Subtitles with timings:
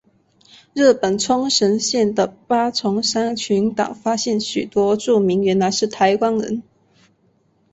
[0.73, 6.63] 日本冲绳县的八重山群岛发现许多住民原来是台湾人。